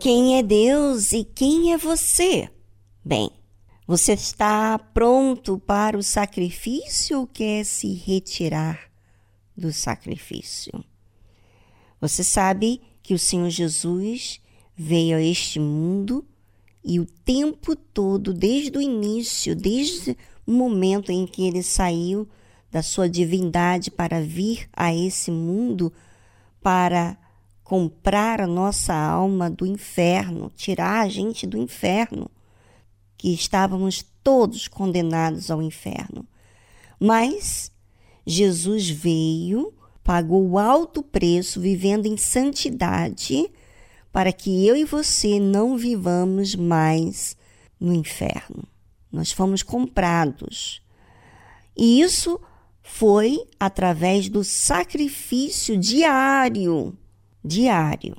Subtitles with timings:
[0.00, 2.48] Quem é Deus e quem é você?
[3.04, 3.30] Bem,
[3.86, 8.89] você está pronto para o sacrifício ou quer se retirar
[9.60, 10.84] do sacrifício?
[12.00, 14.40] Você sabe que o Senhor Jesus
[14.74, 16.26] veio a este mundo
[16.82, 22.26] e o tempo todo, desde o início, desde o momento em que ele saiu
[22.70, 25.92] da sua divindade para vir a esse mundo
[26.62, 27.18] para
[27.62, 32.30] comprar a nossa alma do inferno, tirar a gente do inferno,
[33.18, 36.26] que estávamos todos condenados ao inferno.
[36.98, 37.70] Mas
[38.26, 43.50] Jesus veio, pagou alto preço, vivendo em santidade,
[44.12, 47.36] para que eu e você não vivamos mais
[47.78, 48.64] no inferno.
[49.10, 50.82] Nós fomos comprados.
[51.76, 52.40] E isso
[52.82, 56.96] foi através do sacrifício diário
[57.44, 58.16] diário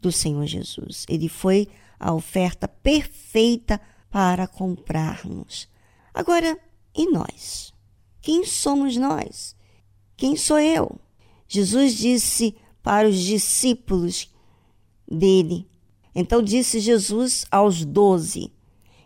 [0.00, 1.04] do Senhor Jesus.
[1.08, 5.68] Ele foi a oferta perfeita para comprarmos.
[6.12, 6.58] Agora,
[6.94, 7.72] e nós?
[8.26, 9.54] Quem somos nós?
[10.16, 10.98] Quem sou eu?
[11.46, 14.28] Jesus disse para os discípulos
[15.08, 15.64] dele.
[16.12, 18.50] Então disse Jesus aos doze: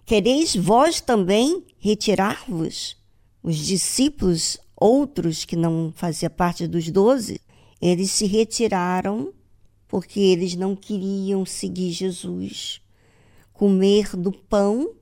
[0.07, 2.97] Quereis vós também retirar-vos?
[3.43, 7.43] Os discípulos, outros que não faziam parte dos doze,
[7.79, 9.35] eles se retiraram
[9.87, 12.81] porque eles não queriam seguir Jesus,
[13.53, 14.95] comer do pão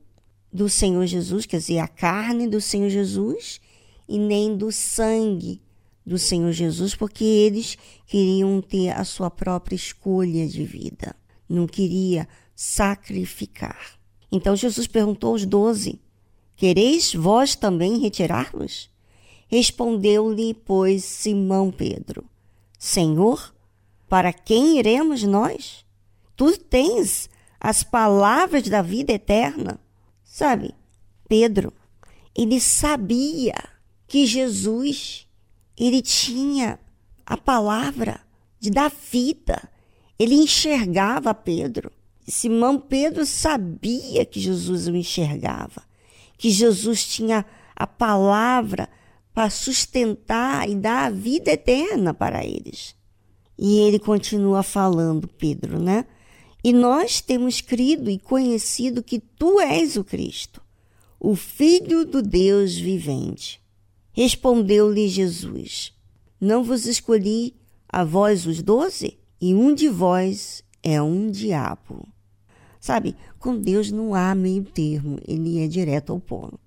[0.51, 3.61] do Senhor Jesus, quer dizer, a carne do Senhor Jesus,
[4.09, 5.61] e nem do sangue
[6.05, 11.15] do Senhor Jesus, porque eles queriam ter a sua própria escolha de vida,
[11.47, 13.99] não queria sacrificar.
[14.31, 16.01] Então Jesus perguntou aos doze:
[16.55, 18.89] Quereis vós também retirar-vos?
[19.47, 22.25] Respondeu-lhe, pois, Simão Pedro:
[22.77, 23.53] Senhor,
[24.07, 25.85] para quem iremos nós?
[26.35, 29.79] Tu tens as palavras da vida eterna.
[30.23, 30.73] Sabe,
[31.27, 31.73] Pedro,
[32.35, 33.53] ele sabia
[34.09, 35.27] que Jesus,
[35.77, 36.79] ele tinha
[37.23, 38.19] a palavra
[38.59, 39.69] de dar vida.
[40.17, 41.91] Ele enxergava Pedro.
[42.27, 45.83] Simão Pedro sabia que Jesus o enxergava,
[46.37, 48.89] que Jesus tinha a palavra
[49.33, 52.95] para sustentar e dar a vida eterna para eles.
[53.57, 56.05] E ele continua falando, Pedro, né?
[56.63, 60.61] E nós temos crido e conhecido que tu és o Cristo,
[61.19, 63.61] o Filho do Deus vivente.
[64.21, 65.93] Respondeu-lhe Jesus:
[66.41, 67.55] Não vos escolhi
[67.87, 69.17] a vós os doze?
[69.39, 72.05] E um de vós é um diabo.
[72.81, 76.59] Sabe, com Deus não há meio termo, ele é direto ao ponto.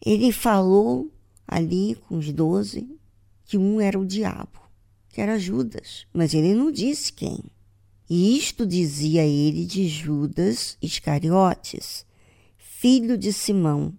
[0.00, 1.10] Ele falou
[1.44, 2.88] ali com os doze,
[3.44, 4.60] que um era o diabo,
[5.08, 7.42] que era Judas, mas ele não disse quem.
[8.08, 12.06] E isto dizia ele de Judas Iscariotes,
[12.56, 13.92] filho de Simão,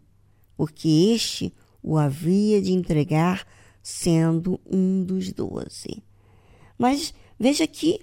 [0.55, 3.45] porque este o havia de entregar
[3.81, 6.03] sendo um dos doze.
[6.77, 8.01] Mas veja que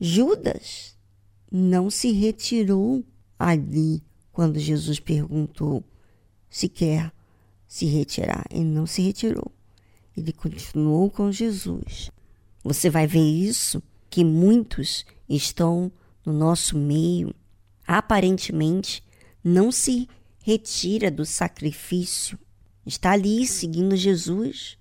[0.00, 0.96] Judas
[1.50, 3.04] não se retirou
[3.38, 4.02] ali
[4.32, 5.84] quando Jesus perguntou
[6.48, 7.12] se quer
[7.66, 8.44] se retirar.
[8.50, 9.50] Ele não se retirou.
[10.16, 12.10] Ele continuou com Jesus.
[12.62, 15.90] Você vai ver isso que muitos estão
[16.24, 17.34] no nosso meio,
[17.86, 19.02] aparentemente
[19.42, 20.08] não se
[20.42, 22.38] retira do sacrifício,
[22.86, 24.76] está ali seguindo Jesus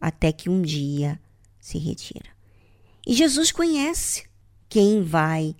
[0.00, 1.20] até que um dia
[1.60, 2.30] se retira.
[3.06, 4.24] E Jesus conhece
[4.68, 5.54] quem vai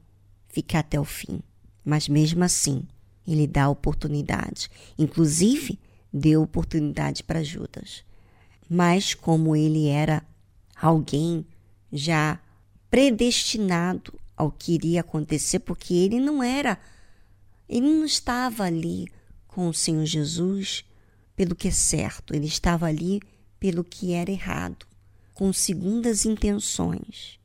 [0.49, 1.41] ficar até o fim,
[1.85, 2.83] mas mesmo assim,
[3.27, 4.71] ele dá oportunidade.
[4.99, 5.79] Inclusive,
[6.13, 8.05] deu oportunidade para Judas.
[8.69, 10.23] Mas como ele era
[10.75, 11.47] alguém
[11.93, 12.41] já
[12.91, 16.79] predestinado ao que iria acontecer, porque ele não era,
[17.69, 19.09] ele não estava ali
[19.47, 20.85] com o Senhor Jesus
[21.39, 23.21] pelo que é certo, ele estava ali
[23.61, 24.85] pelo que era errado,
[25.33, 27.39] com segundas intenções.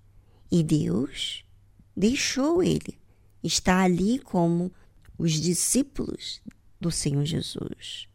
[0.52, 1.46] E Deus
[1.96, 2.98] deixou ele
[3.44, 4.72] estar ali como
[5.16, 6.42] os discípulos
[6.82, 8.08] do Senhor Jesus.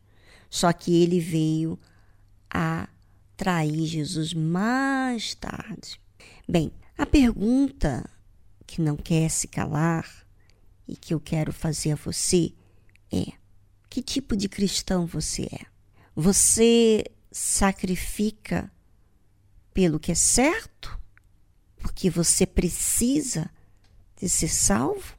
[0.50, 1.78] Só que ele veio
[2.50, 2.88] a
[3.36, 6.00] trair Jesus mais tarde.
[6.48, 8.04] Bem, a pergunta
[8.66, 10.26] que não quer se calar
[10.88, 12.52] e que eu quero fazer a você
[13.12, 13.38] é:
[13.88, 15.66] que tipo de cristão você é?
[16.14, 18.70] Você sacrifica
[19.72, 20.98] pelo que é certo,
[21.78, 23.50] porque você precisa
[24.20, 25.16] de ser salvo,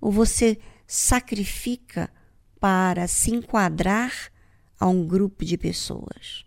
[0.00, 2.10] ou você sacrifica
[2.58, 4.30] para se enquadrar
[4.78, 6.44] a um grupo de pessoas?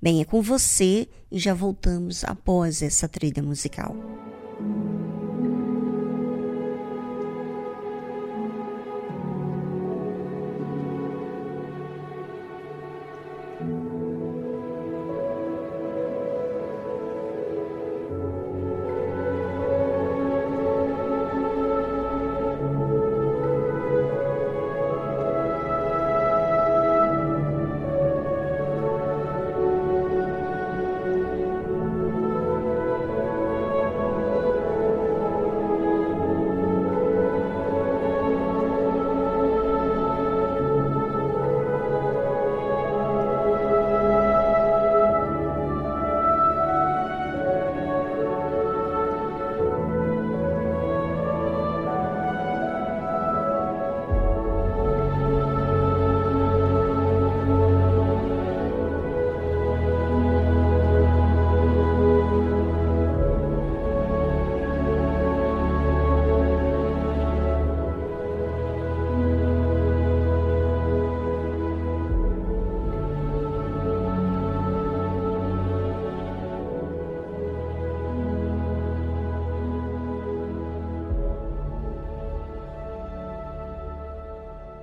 [0.00, 3.94] Bem, é com você e já voltamos após essa trilha musical.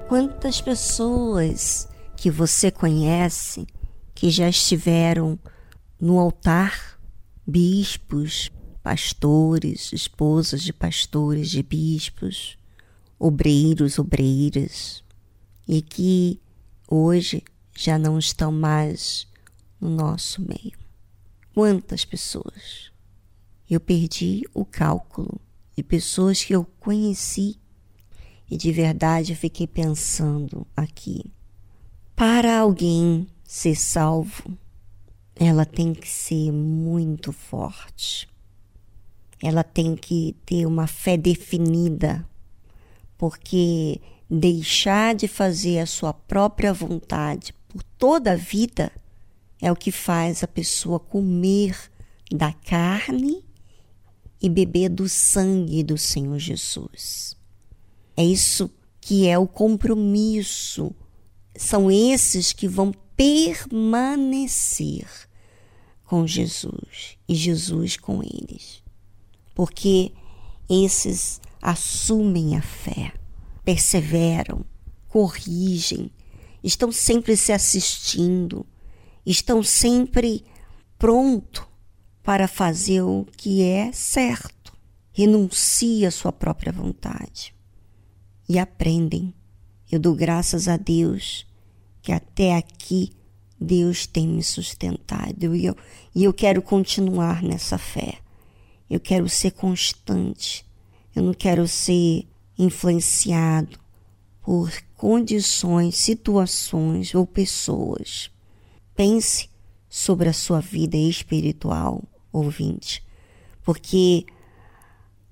[0.07, 3.65] Quantas pessoas que você conhece
[4.13, 5.39] que já estiveram
[5.99, 6.99] no altar,
[7.45, 8.51] bispos,
[8.83, 12.55] pastores, esposas de pastores, de bispos,
[13.17, 15.03] obreiros, obreiras,
[15.67, 16.39] e que
[16.87, 17.43] hoje
[17.75, 19.27] já não estão mais
[19.81, 20.77] no nosso meio.
[21.51, 22.91] Quantas pessoas?
[23.67, 25.41] Eu perdi o cálculo
[25.75, 27.59] de pessoas que eu conheci
[28.49, 31.25] e de verdade eu fiquei pensando aqui.
[32.15, 34.57] Para alguém ser salvo,
[35.35, 38.29] ela tem que ser muito forte.
[39.41, 42.27] Ela tem que ter uma fé definida,
[43.17, 43.99] porque
[44.29, 48.91] deixar de fazer a sua própria vontade por toda a vida
[49.61, 51.77] é o que faz a pessoa comer
[52.31, 53.43] da carne
[54.41, 57.37] e beber do sangue do Senhor Jesus.
[58.17, 58.71] É isso
[59.01, 60.95] que é o compromisso.
[61.55, 65.07] São esses que vão permanecer
[66.03, 68.83] com Jesus e Jesus com eles.
[69.53, 70.11] Porque
[70.69, 73.13] esses assumem a fé,
[73.63, 74.65] perseveram,
[75.07, 76.11] corrigem,
[76.63, 78.65] estão sempre se assistindo,
[79.25, 80.43] estão sempre
[80.97, 81.67] pronto
[82.23, 84.73] para fazer o que é certo,
[85.13, 87.54] renuncia à sua própria vontade
[88.47, 89.33] e aprendem.
[89.91, 91.45] Eu dou graças a Deus
[92.01, 93.11] que até aqui
[93.59, 95.75] Deus tem me sustentado e eu,
[96.13, 98.19] e eu quero continuar nessa fé.
[98.89, 100.65] Eu quero ser constante.
[101.15, 102.27] Eu não quero ser
[102.57, 103.79] influenciado
[104.41, 108.29] por condições, situações ou pessoas.
[108.95, 109.49] Pense
[109.89, 113.03] sobre a sua vida espiritual, ouvinte,
[113.63, 114.25] porque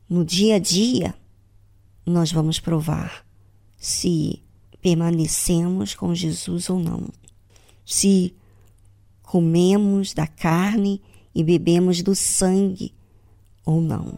[0.09, 1.13] no dia a dia
[2.05, 3.25] nós vamos provar
[3.77, 4.41] se
[4.81, 7.07] permanecemos com Jesus ou não.
[7.85, 8.33] Se
[9.21, 11.01] comemos da carne
[11.33, 12.93] e bebemos do sangue
[13.65, 14.17] ou não.